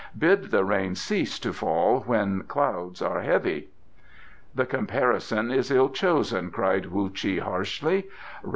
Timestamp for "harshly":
7.35-8.07